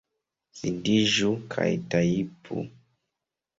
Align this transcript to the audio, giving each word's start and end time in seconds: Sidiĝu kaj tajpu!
Sidiĝu 0.59 1.29
kaj 1.53 1.67
tajpu! 1.93 2.67